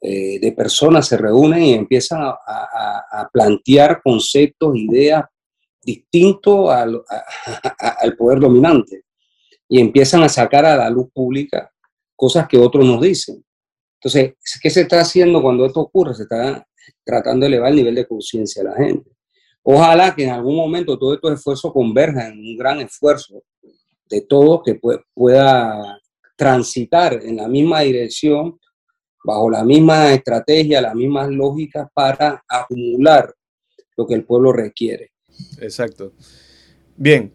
[0.00, 5.24] eh, de personas se reúnen y empiezan a, plantear conceptos, ideas
[5.82, 7.02] distintos al,
[7.78, 9.04] al poder dominante
[9.68, 11.72] y empiezan a sacar a la luz pública
[12.14, 13.44] cosas que otros nos dicen.
[13.98, 16.14] Entonces, ¿qué se está haciendo cuando esto ocurre?
[16.14, 16.66] Se está
[17.02, 19.13] tratando de elevar el nivel de conciencia de la gente.
[19.66, 23.42] Ojalá que en algún momento todos estos esfuerzos converjan en un gran esfuerzo
[24.10, 24.78] de todos que
[25.14, 26.00] pueda
[26.36, 28.60] transitar en la misma dirección,
[29.24, 33.34] bajo la misma estrategia, las mismas lógicas para acumular
[33.96, 35.12] lo que el pueblo requiere.
[35.60, 36.12] Exacto.
[36.96, 37.32] Bien,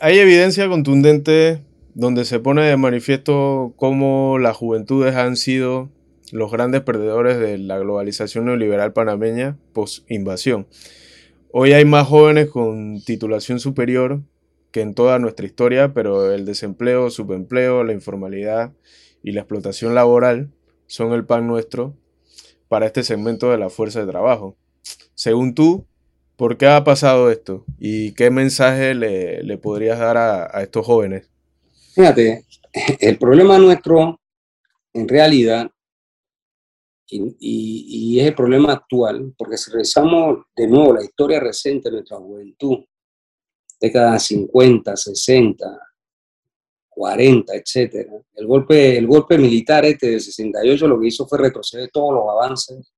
[0.00, 5.90] hay evidencia contundente donde se pone de manifiesto cómo las juventudes han sido
[6.32, 10.66] los grandes perdedores de la globalización neoliberal panameña post-invasión.
[11.52, 14.22] Hoy hay más jóvenes con titulación superior
[14.70, 18.72] que en toda nuestra historia, pero el desempleo, subempleo, la informalidad
[19.24, 20.52] y la explotación laboral
[20.86, 21.96] son el pan nuestro
[22.68, 24.56] para este segmento de la fuerza de trabajo.
[25.14, 25.88] Según tú,
[26.36, 27.64] ¿por qué ha pasado esto?
[27.80, 31.28] ¿Y qué mensaje le, podrías dar a, a estos jóvenes?
[31.94, 32.44] Fíjate,
[33.00, 34.20] el problema nuestro,
[34.92, 35.68] en realidad,
[37.10, 42.18] y, es el problema actual, porque si revisamos de nuevo la historia reciente de nuestra
[42.18, 42.78] juventud,
[43.80, 45.78] décadas 50, 60,
[46.88, 48.08] 40, etc.
[48.34, 52.28] El golpe, el golpe militar este de 68 lo que hizo fue retroceder todos los
[52.28, 52.92] avances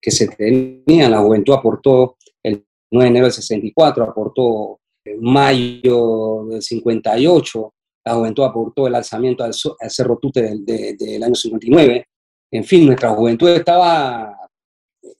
[0.00, 1.12] que se tenían.
[1.12, 7.74] La juventud aportó el 9 de enero del 64, aportó en mayo del 58,
[8.06, 12.06] la juventud aportó el alzamiento al, Cerro Tute del, del año 59,
[12.56, 14.38] en fin, nuestra juventud estaba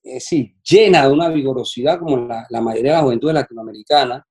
[0.04, 0.30] es
[0.62, 4.24] llena de una vigorosidad como la, mayoría de la juventud latinoamericana,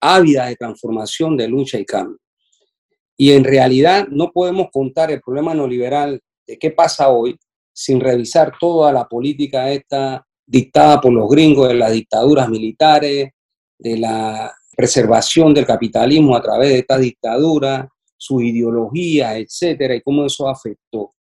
[0.00, 2.18] ávida de transformación, de lucha y cambio.
[3.16, 7.36] Y en realidad no podemos contar el problema neoliberal de qué pasa hoy
[7.72, 13.30] sin revisar toda la política esta dictada por los gringos de las dictaduras militares,
[13.78, 20.24] de la preservación del capitalismo a través de esta dictadura, su ideología, etcétera, y cómo
[20.24, 21.15] eso afectó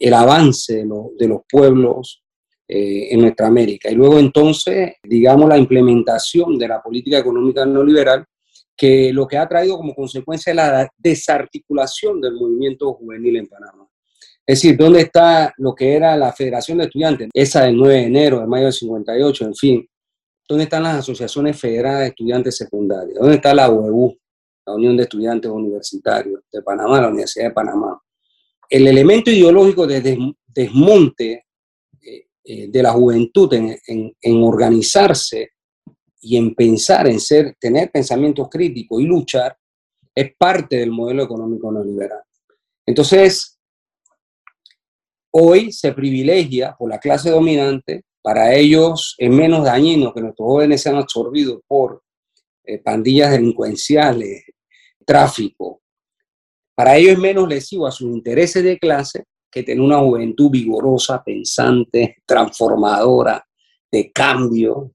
[0.00, 2.24] el avance de, los pueblos
[2.66, 3.90] eh, en nuestra América.
[3.90, 8.24] Y luego entonces, digamos, la implementación de la política económica neoliberal,
[8.74, 13.86] que lo que ha traído como consecuencia es la desarticulación del movimiento juvenil en Panamá.
[14.46, 17.28] Es decir, ¿dónde está lo que era la Federación de Estudiantes?
[17.34, 19.88] Esa del 9 de enero, de mayo del 58, en fin.
[20.48, 23.18] ¿Dónde están las asociaciones federadas de estudiantes secundarios?
[23.20, 24.16] ¿Dónde está la UEU,
[24.66, 28.00] la Unión de Estudiantes Universitarios de Panamá, la Universidad de Panamá?
[28.70, 31.46] El elemento ideológico de desmonte
[32.00, 35.50] eh, eh, de la juventud en, organizarse
[36.20, 39.56] y en pensar, en ser, tener pensamientos críticos y luchar,
[40.14, 42.22] es parte del modelo económico neoliberal.
[42.86, 43.58] Entonces,
[45.32, 50.82] hoy se privilegia por la clase dominante, para ellos es menos dañino que nuestros jóvenes
[50.82, 52.02] sean absorbidos por
[52.64, 54.44] eh, pandillas delincuenciales,
[55.06, 55.79] tráfico,
[56.80, 61.22] para ellos es menos lesivo a sus intereses de clase que tener una juventud vigorosa,
[61.22, 63.46] pensante, transformadora,
[63.92, 64.90] de cambio.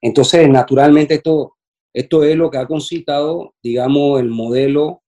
[0.00, 1.58] Entonces, naturalmente, esto,
[1.94, 5.04] esto es lo que ha concitado, digamos, el modelo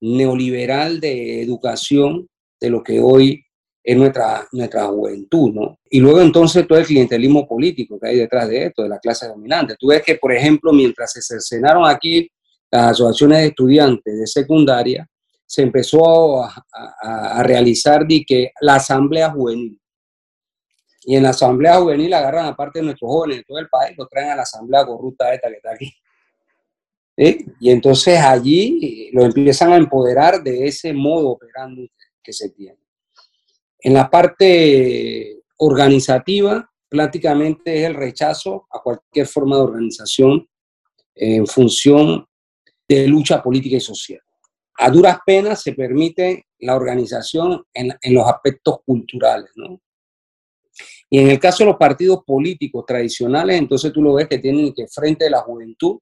[0.00, 2.26] neoliberal de educación
[2.58, 3.44] de lo que hoy
[3.84, 5.78] es nuestra, nuestra juventud, ¿no?
[5.90, 9.28] Y luego entonces todo el clientelismo político que hay detrás de esto, de la clase
[9.28, 9.76] dominante.
[9.78, 12.30] Tú ves que, por ejemplo, mientras se cercenaron aquí
[12.70, 15.06] las asociaciones de estudiantes de secundaria,
[15.50, 18.06] se empezó a, realizar
[18.60, 19.80] la asamblea juvenil.
[21.02, 23.98] Y en la asamblea juvenil agarran a parte de nuestros jóvenes de todo el país,
[23.98, 25.92] lo traen a la asamblea corrupta esta que está aquí.
[27.58, 31.82] Y entonces allí lo empiezan a empoderar de ese modo operando
[32.22, 32.78] que se tiene.
[33.80, 40.48] En la parte organizativa, prácticamente es el rechazo a cualquier forma de organización
[41.16, 42.24] en función
[42.88, 44.20] de lucha política y social.
[44.80, 49.80] A duras penas se permite la organización en, los aspectos culturales, ¿no?
[51.10, 54.72] Y en el caso de los partidos políticos tradicionales, entonces tú lo ves que tienen
[54.72, 55.98] que frente de la juventud,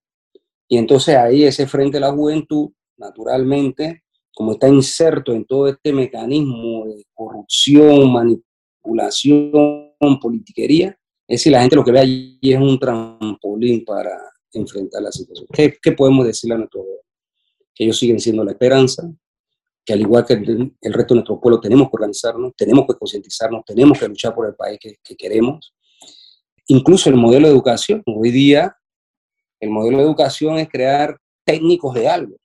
[0.68, 4.02] y entonces ahí ese frente de la juventud, naturalmente,
[4.34, 10.96] como está inserto en todo este mecanismo de corrupción, manipulación, politiquería,
[11.28, 14.18] es decir, la gente lo que ve allí es un trampolín para
[14.52, 15.46] enfrentar la situación.
[15.52, 16.84] ¿Qué, podemos decirle a nuestros
[17.78, 19.08] Que ellos siguen siendo la esperanza,
[19.86, 23.64] que al igual que el, resto de nuestro pueblo tenemos que organizarnos, tenemos que concientizarnos,
[23.64, 25.72] tenemos que luchar por el país que, que queremos.
[26.66, 28.74] Incluso el modelo de educación, hoy día
[29.60, 32.36] el modelo de educación es crear técnicos de algo.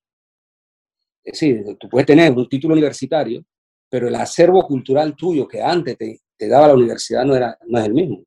[1.24, 3.44] Es decir, tú puedes tener un título universitario,
[3.90, 7.80] pero el acervo cultural tuyo que antes te, te daba la universidad no, era, no
[7.80, 8.24] es el mismo.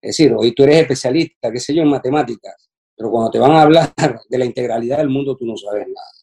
[0.00, 3.52] Es decir, hoy tú eres especialista, qué sé yo, en matemáticas, pero cuando te van
[3.52, 3.92] a hablar
[4.28, 6.19] de la integralidad del mundo, tú no sabes nada.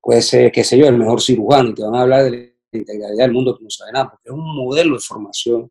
[0.00, 2.78] Puede ser, qué sé yo, el mejor cirujano y te van a hablar de la
[2.78, 5.70] integralidad del mundo, tú no sabes nada, porque es un modelo de formación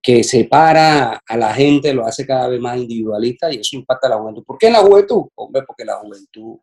[0.00, 4.10] que separa a la gente, lo hace cada vez más individualista y eso impacta a
[4.10, 4.44] la juventud.
[4.44, 5.24] ¿Por qué en la juventud?
[5.34, 6.58] Hombre, porque la juventud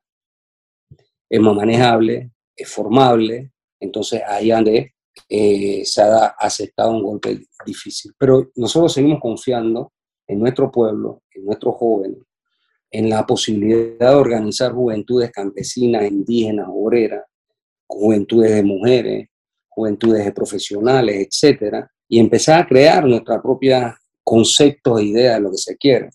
[1.30, 4.94] es más manejable, es formable, entonces ahí donde
[5.30, 8.14] eh, se ha aceptado un golpe difícil.
[8.18, 9.94] Pero nosotros seguimos confiando
[10.28, 12.20] en nuestro pueblo, en nuestros jóvenes,
[12.98, 17.24] en la posibilidad de organizar juventudes campesinas, indígenas, obreras,
[17.86, 19.30] juventudes de mujeres,
[19.68, 25.52] juventudes de profesionales, etcétera, y empezar a crear nuestra propia conceptos e ideas de lo
[25.52, 26.10] que se quiere.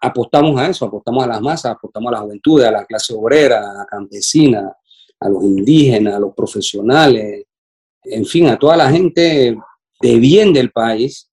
[0.00, 3.70] Apostamos a eso, apostamos a las masas, apostamos a la juventud, a la clase obrera,
[3.70, 4.76] a la campesina,
[5.20, 7.44] a los indígenas, a los profesionales,
[8.02, 9.56] en fin, a toda la gente
[10.00, 11.30] de bien del país,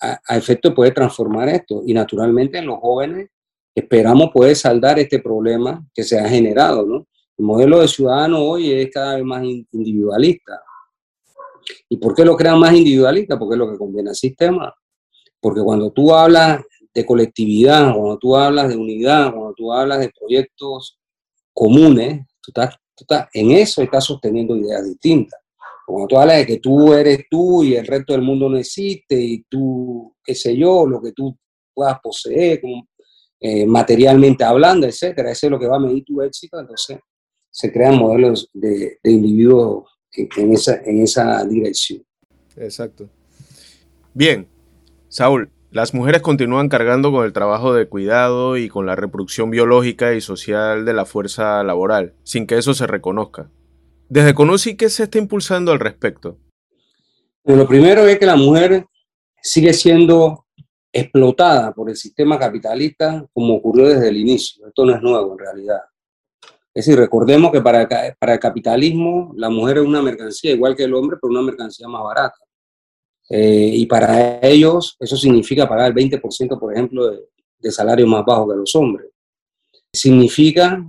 [0.00, 1.82] a, efecto de poder transformar esto.
[1.86, 3.30] Y naturalmente en los jóvenes
[3.74, 6.86] esperamos poder saldar este problema que se ha generado.
[6.86, 7.06] ¿no?
[7.36, 10.62] El modelo de ciudadano hoy es cada vez más individualista.
[11.88, 13.38] ¿Y por qué lo crean más individualista?
[13.38, 14.72] Porque es lo que conviene al sistema.
[15.40, 16.62] Porque cuando tú hablas
[16.94, 20.98] de colectividad, cuando tú hablas de unidad, cuando tú hablas de proyectos
[21.52, 22.78] comunes, tú estás,
[23.32, 25.40] en eso estás sosteniendo ideas distintas.
[25.86, 29.20] Cuando tú hablas de que tú eres tú y el resto del mundo no existe
[29.20, 31.36] y tú, qué sé yo, lo que tú
[31.74, 32.60] puedas poseer,
[33.46, 36.98] eh, materialmente hablando, etcétera, eso es lo que va a medir tu éxito, entonces
[37.50, 42.02] se crean modelos de, de individuos en esa, en esa dirección.
[42.56, 43.06] Exacto.
[44.14, 44.48] Bien,
[45.08, 50.14] Saúl, las mujeres continúan cargando con el trabajo de cuidado y con la reproducción biológica
[50.14, 53.50] y social de la fuerza laboral, sin que eso se reconozca.
[54.08, 56.38] Desde Conoci, ¿qué se está impulsando al respecto?
[57.44, 58.86] Lo primero es que la mujer
[59.42, 60.43] sigue siendo
[60.94, 64.66] explotada por el sistema capitalista como ocurrió desde el inicio.
[64.68, 65.80] Esto no es nuevo en realidad.
[66.72, 70.84] Es decir, recordemos que para, para el capitalismo la mujer es una mercancía igual que
[70.84, 72.38] el hombre, pero una mercancía más barata.
[73.28, 77.20] Eh, y para ellos eso significa pagar el 20%, por ejemplo, de,
[77.58, 79.08] de, salario más bajo que los hombres.
[79.92, 80.84] Significa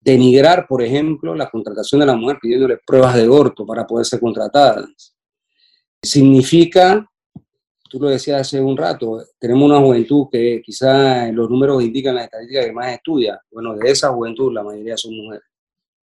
[0.00, 4.20] denigrar, por ejemplo, la contratación de la mujer pidiéndole pruebas de orto para poder ser
[4.20, 5.14] contratadas.
[6.02, 7.08] Significa
[7.88, 12.24] tú lo decías hace un rato, tenemos una juventud que quizás los números indican las
[12.24, 13.40] estadísticas que más estudia.
[13.50, 15.46] Bueno, de esa juventud la mayoría son mujeres.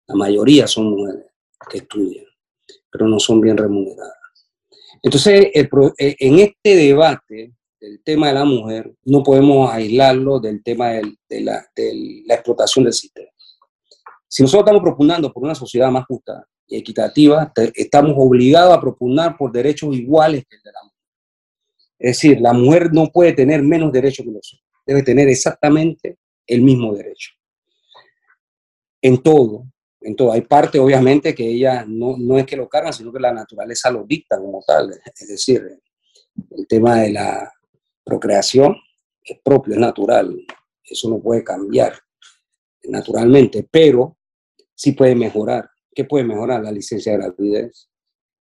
[0.06, 1.26] La mayoría son mujeres
[1.70, 2.26] que estudian,
[2.90, 4.16] pero no son bien remuneradas.
[5.02, 5.68] Entonces, eh,
[5.98, 11.66] en este debate del tema de la mujer, no podemos aislarlo del tema de, la,
[12.28, 13.28] explotación del sistema.
[14.28, 19.36] Si nosotros estamos propugnando por una sociedad más justa y equitativa, estamos obligados a propugnar
[19.36, 20.91] por derechos iguales que el de la mujer.
[22.02, 26.18] Es decir, la mujer no puede tener menos derecho que los hombres, debe tener exactamente
[26.48, 27.30] el mismo derecho.
[29.00, 29.66] En todo,
[30.00, 30.32] en todo.
[30.32, 33.88] Hay parte, obviamente, que ella no, no es que lo cargan, sino que la naturaleza
[33.92, 34.90] lo dicta como tal.
[34.90, 35.64] Es decir,
[36.50, 37.52] el tema de la
[38.02, 38.74] procreación
[39.22, 40.36] es propio, es natural.
[40.82, 41.94] Eso no puede cambiar
[42.82, 44.18] naturalmente, pero
[44.74, 45.70] sí puede mejorar.
[45.94, 46.64] ¿Qué puede mejorar?
[46.64, 47.88] La licencia de gravidez,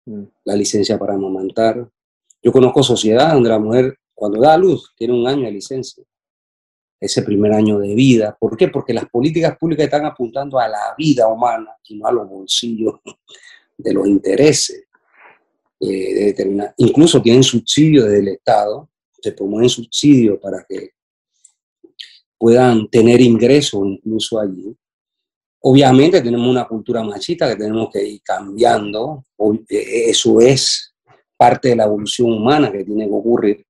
[0.06, 0.22] mm.
[0.44, 1.90] la licencia para amamantar,
[2.42, 6.04] yo conozco sociedades donde la mujer, cuando da a luz, tiene un año de licencia.
[6.98, 8.36] ese primer año de vida.
[8.38, 8.68] ¿Por qué?
[8.68, 12.96] Porque las políticas públicas están apuntando a la vida humana y no a los bolsillos
[13.78, 14.84] de los intereses
[15.80, 16.74] eh, de determinar.
[16.76, 20.90] Incluso tienen subsidios del Estado, se promueven subsidios para que
[22.36, 24.76] puedan tener ingresos incluso allí.
[25.62, 29.24] Obviamente tenemos una cultura machista que tenemos que ir cambiando,
[29.68, 30.89] eh, eso es
[31.40, 33.64] parte de la evolución humana que tiene que ocurrir.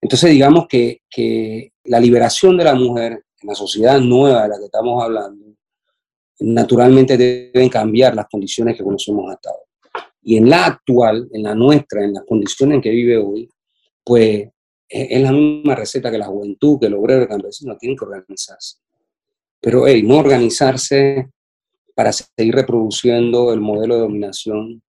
[0.00, 4.58] Entonces digamos que, que la liberación de la mujer en la sociedad nueva de la
[4.58, 5.44] que estamos hablando,
[6.38, 9.64] naturalmente deben cambiar las condiciones que conocemos hasta ahora.
[10.22, 13.50] Y en la actual, en la nuestra, en las condiciones en que vive hoy,
[14.04, 14.48] pues
[14.88, 18.76] es la misma receta que la juventud, que el obrero, el campesino, tienen que organizarse.
[19.60, 21.28] Pero, hey, no organizarse
[21.94, 24.82] para seguir reproduciendo el modelo de dominación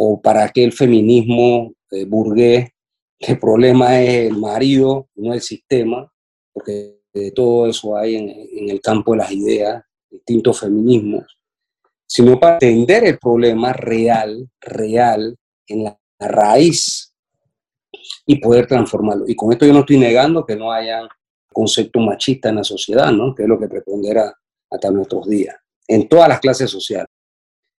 [0.00, 2.70] o para que el feminismo eh, burgués,
[3.18, 6.10] que el problema es el marido, no el sistema,
[6.52, 11.24] porque de todo eso hay en, el campo de las ideas, distintos feminismos
[12.10, 15.36] sino para entender el problema real, real,
[15.66, 17.14] en la raíz
[18.24, 19.26] y poder transformarlo.
[19.28, 21.06] Y con esto yo no estoy negando que no haya
[21.52, 23.34] concepto machista en la sociedad, ¿no?
[23.34, 24.34] que es lo que prepondera
[24.70, 25.54] hasta nuestros días,
[25.86, 27.08] en todas las clases sociales.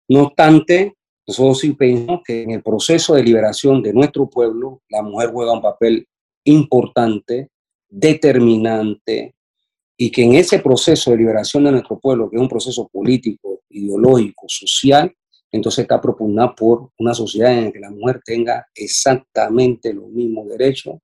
[0.07, 0.95] No obstante,
[1.29, 5.53] nosotros sí pensamos que en el proceso de liberación de nuestro pueblo, la mujer juega
[5.53, 6.07] un papel
[6.43, 7.51] importante,
[7.87, 9.35] determinante,
[9.95, 13.61] y que en ese proceso de liberación de nuestro pueblo, que es un proceso político,
[13.69, 15.13] ideológico, social,
[15.51, 20.47] entonces está propugnada por una sociedad en la que la mujer tenga exactamente los mismos
[20.49, 20.95] derechos,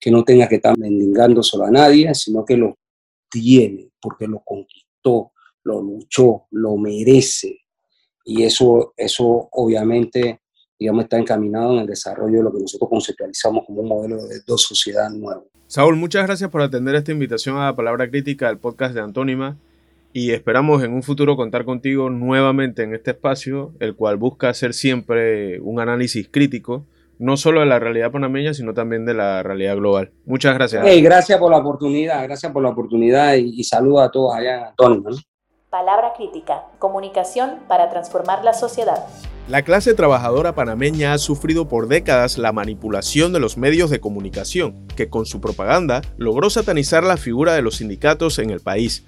[0.00, 2.78] que no tenga que estar mendigando solo a nadie, sino que lo
[3.30, 5.32] tiene, porque lo conquistó,
[5.62, 7.63] lo luchó, lo merece.
[8.24, 10.40] Y eso, eso obviamente,
[10.78, 14.40] digamos, está encaminado en el desarrollo de lo que nosotros conceptualizamos como un modelo de
[14.46, 15.44] dos sociedades nuevas.
[15.66, 19.58] Saúl, muchas gracias por atender esta invitación a la palabra crítica del podcast de Antónima
[20.12, 24.72] y esperamos en un futuro contar contigo nuevamente en este espacio, el cual busca hacer
[24.72, 26.86] siempre un análisis crítico,
[27.18, 30.12] no solo de la realidad panameña, sino también de la realidad global.
[30.24, 30.84] Muchas gracias.
[31.02, 34.64] gracias por la oportunidad, gracias por la oportunidad y, y saludos a todos allá en
[34.66, 35.10] Antónima.
[35.74, 39.08] Palabra crítica, comunicación para transformar la sociedad.
[39.48, 44.86] La clase trabajadora panameña ha sufrido por décadas la manipulación de los medios de comunicación,
[44.94, 49.04] que con su propaganda logró satanizar la figura de los sindicatos en el país.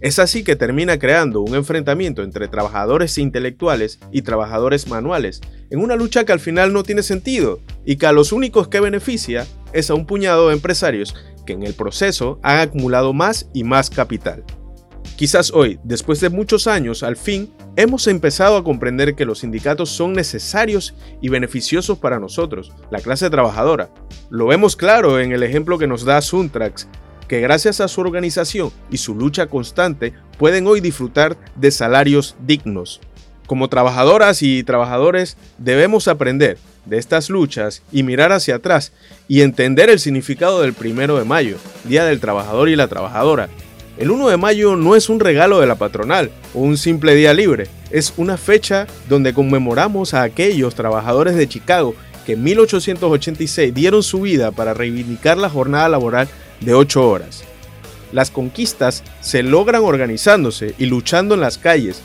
[0.00, 5.94] Es así que termina creando un enfrentamiento entre trabajadores intelectuales y trabajadores manuales, en una
[5.94, 9.90] lucha que al final no tiene sentido y que a los únicos que beneficia es
[9.90, 14.42] a un puñado de empresarios que en el proceso han acumulado más y más capital.
[15.18, 19.90] Quizás hoy, después de muchos años, al fin, hemos empezado a comprender que los sindicatos
[19.90, 23.90] son necesarios y beneficiosos para nosotros, la clase trabajadora.
[24.30, 26.86] Lo vemos claro en el ejemplo que nos da Suntrax,
[27.26, 33.00] que gracias a su organización y su lucha constante pueden hoy disfrutar de salarios dignos.
[33.48, 38.92] Como trabajadoras y trabajadores debemos aprender de estas luchas y mirar hacia atrás
[39.26, 43.48] y entender el significado del primero de mayo, Día del Trabajador y la Trabajadora,
[43.98, 47.34] el 1 de mayo no es un regalo de la patronal o un simple día
[47.34, 54.04] libre, es una fecha donde conmemoramos a aquellos trabajadores de Chicago que en 1886 dieron
[54.04, 56.28] su vida para reivindicar la jornada laboral
[56.60, 57.42] de 8 horas.
[58.12, 62.00] Las conquistas se logran organizándose y luchando en las calles.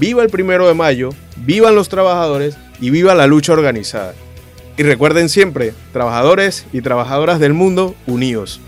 [0.00, 4.14] Viva el 1 de mayo, vivan los trabajadores y viva la lucha organizada.
[4.76, 8.60] Y recuerden siempre, trabajadores y trabajadoras del mundo unidos.